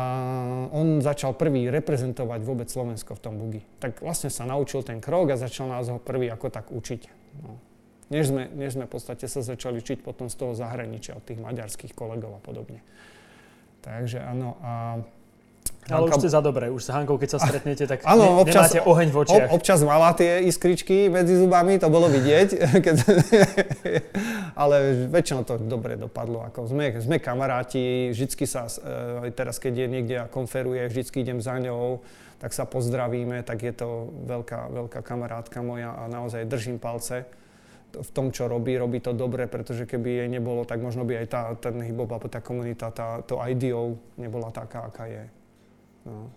[0.70, 3.60] on začal prvý reprezentovať vôbec Slovensko v tom bugi.
[3.82, 7.02] Tak vlastne sa naučil ten krok a začal nás ho prvý ako tak učiť.
[7.42, 7.58] No.
[8.12, 11.40] Než, sme, než sme v podstate sa začali učiť potom z toho zahraničia, od tých
[11.40, 12.84] maďarských kolegov a podobne.
[13.82, 14.54] Takže áno.
[14.62, 15.02] A
[15.90, 18.70] Ale už ste za dobré, už sa Hankou, keď sa stretnete, tak Áno, ne, občas-
[18.70, 19.48] nemáte oheň v očiach.
[19.50, 22.48] Ob, občas mala tie iskričky medzi zubami, to bolo vidieť,
[22.86, 22.96] keď,
[24.54, 26.46] ale väčšinou to dobre dopadlo.
[26.46, 31.26] Ako sme, sme kamaráti, vždycky sa, e, aj teraz keď je niekde a konferuje, vždycky
[31.26, 31.98] idem za ňou,
[32.38, 37.26] tak sa pozdravíme, tak je to veľká, veľká kamarátka moja a naozaj držím palce
[37.92, 41.26] v tom, čo robí, robí to dobre, pretože keby jej nebolo, tak možno by aj
[41.28, 45.41] tá, ten alebo tá komunita, tá, to IDO nebola taká, aká je.
[46.06, 46.30] No.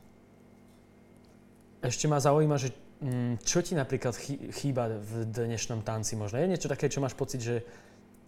[1.86, 6.42] Ešte ma zaujíma, že mm, čo ti napríklad chý- chýba v dnešnom tanci možno?
[6.42, 7.62] Je niečo také, čo máš pocit, že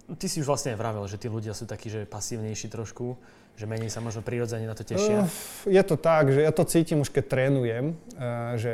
[0.08, 3.20] Ty si už vlastne aj vravel, že tí ľudia sú takí, že pasívnejší trošku,
[3.60, 5.28] že menej sa možno prirodzene na to tešia.
[5.68, 8.74] Je to tak, že ja to cítim už keď trénujem, eh, že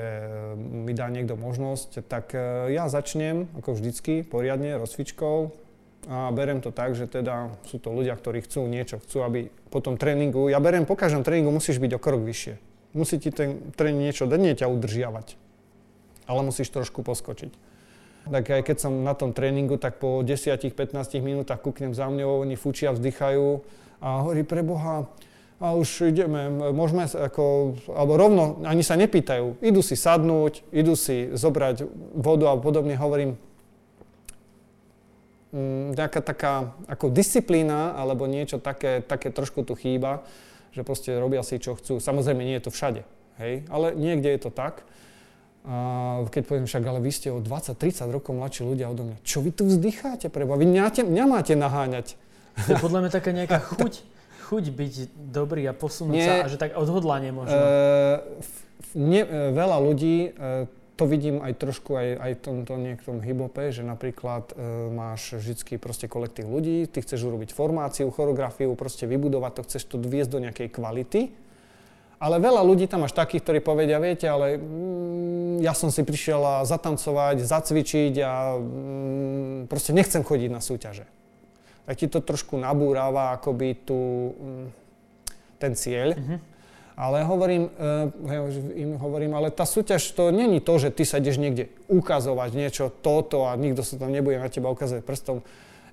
[0.62, 5.50] mi dá niekto možnosť, tak eh, ja začnem ako vždycky poriadne rozcvičkou
[6.10, 9.80] a berem to tak, že teda sú to ľudia, ktorí chcú niečo, chcú, aby po
[9.80, 12.56] tom tréningu, ja berem po každom tréningu musíš byť o krok vyššie.
[12.94, 15.28] Musí ti ten tréning niečo dať, nie ťa udržiavať,
[16.30, 17.74] ale musíš trošku poskočiť
[18.24, 22.56] tak aj keď som na tom tréningu, tak po 10-15 minútach kúknem za mňou, oni
[22.56, 23.60] fučia, vzdychajú
[24.00, 25.12] a hovorí pre Boha,
[25.64, 31.32] a už ideme, môžeme ako, alebo rovno, ani sa nepýtajú, idú si sadnúť, idú si
[31.32, 31.88] zobrať
[32.20, 33.40] vodu a podobne, hovorím,
[35.94, 40.26] nejaká taká ako disciplína alebo niečo také, také trošku tu chýba,
[40.74, 42.02] že proste robia si čo chcú.
[42.02, 43.02] Samozrejme nie je to všade,
[43.38, 44.82] hej, ale niekde je to tak.
[45.64, 49.18] A keď poviem však, ale vy ste o 20-30 rokov mladší ľudia odo mňa.
[49.24, 50.60] Čo vy tu vzdycháte preba?
[50.60, 52.20] Vy mňa, mňa máte naháňať.
[52.68, 53.94] To je podľa mňa taká nejaká chuť,
[54.52, 54.94] chuť byť
[55.32, 57.56] dobrý a posunúť Nie, sa a že tak odhodlanie možno.
[57.56, 57.64] E,
[59.00, 63.74] ne, e, veľa ľudí, e, to vidím aj trošku aj, aj v tomto niektom hybope,
[63.74, 69.52] že napríklad e, máš vždy proste kolektív ľudí, ty chceš urobiť formáciu, choreografiu, proste vybudovať
[69.58, 71.34] to, chceš to viesť do nejakej kvality
[72.24, 76.64] ale veľa ľudí tam máš takých, ktorí povedia, viete, ale mm, ja som si prišiel
[76.64, 81.04] zatancovať, zacvičiť a mm, proste nechcem chodiť na súťaže.
[81.84, 84.00] Tak ti to trošku nabúráva akoby tu
[84.40, 84.66] mm,
[85.60, 86.16] ten cieľ.
[86.16, 86.40] Mm-hmm.
[86.94, 91.42] Ale hovorím, uh, im hovorím, ale tá súťaž to není to, že ty sa ideš
[91.42, 95.42] niekde ukazovať niečo toto a nikto sa tam nebude na teba ukazovať prstom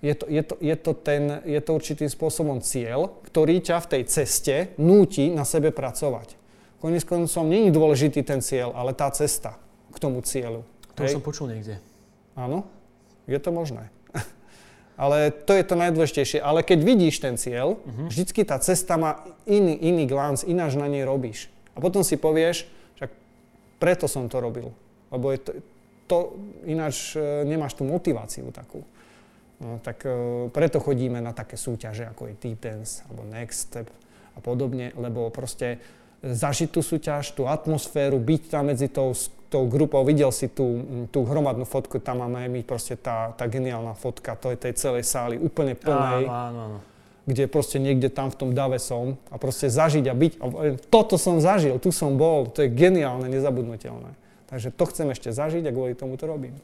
[0.01, 3.91] je to, je, to, je, to ten, je to určitým spôsobom cieľ, ktorý ťa v
[3.97, 6.41] tej ceste núti na sebe pracovať.
[6.81, 9.61] Konec koncom je dôležitý ten cieľ, ale tá cesta
[9.93, 10.65] k tomu cieľu.
[10.97, 11.21] To Hej.
[11.21, 11.77] som počul niekde.
[12.33, 12.65] Áno,
[13.29, 13.93] je to možné.
[15.01, 16.45] Ale to je to najdôležitejšie.
[16.45, 18.13] Ale keď vidíš ten cieľ, uh-huh.
[18.13, 21.49] vždycky tá cesta má iný, iný glanc, ináč na nej robíš.
[21.73, 22.69] A potom si povieš,
[23.01, 23.09] však
[23.81, 24.77] preto som to robil.
[25.09, 25.51] Lebo je to,
[26.05, 26.17] to
[26.69, 28.85] ináč e, nemáš tú motiváciu takú.
[29.57, 30.13] No, tak e,
[30.53, 33.89] preto chodíme na také súťaže ako je T-Dance alebo Next Step
[34.37, 35.81] a podobne, lebo proste
[36.21, 39.17] zažiť tú súťaž, tú atmosféru, byť tam medzi tou,
[39.49, 43.97] tou grupou, videl si tú, tú hromadnú fotku, tam máme my proste tá, tá geniálna
[43.97, 46.29] fotka, to je tej celej sály, úplne plnej.
[46.29, 46.79] Áno, áno, áno
[47.31, 50.33] kde proste niekde tam v tom dave som a proste zažiť a byť.
[50.43, 50.45] A
[50.91, 54.19] toto som zažil, tu som bol, to je geniálne, nezabudnutelné.
[54.51, 56.59] Takže to chcem ešte zažiť a kvôli tomu to robím.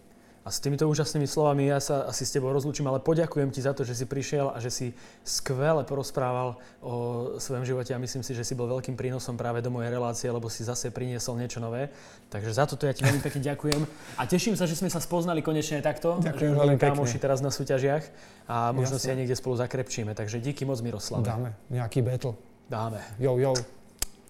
[0.47, 3.75] A s týmito úžasnými slovami ja sa asi s tebou rozlúčim, ale poďakujem ti za
[3.75, 4.87] to, že si prišiel a že si
[5.27, 6.95] skvele porozprával o
[7.43, 10.47] svojom živote a myslím si, že si bol veľkým prínosom práve do mojej relácie, lebo
[10.47, 11.91] si zase priniesol niečo nové.
[12.31, 13.81] Takže za toto ja ti veľmi pekne ďakujem
[14.15, 16.23] a teším sa, že sme sa spoznali konečne takto.
[16.23, 16.95] Ďakujem veľmi pekne.
[16.95, 18.07] Kámoši teraz na súťažiach
[18.47, 19.03] a možno Jasne.
[19.03, 20.15] si aj niekde spolu zakrepčíme.
[20.15, 21.27] Takže díky moc Miroslav.
[21.27, 22.39] Dáme nejaký battle.
[22.71, 23.03] Dáme.
[23.19, 23.51] Jo, jo.